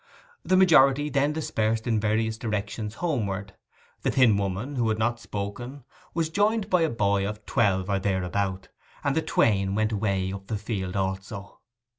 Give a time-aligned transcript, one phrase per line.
[0.43, 3.53] The majority then dispersed in various directions homeward.
[4.01, 5.83] The thin woman who had not spoken
[6.15, 8.69] was joined by a boy of twelve or thereabout,
[9.03, 11.59] and the twain went away up the field also.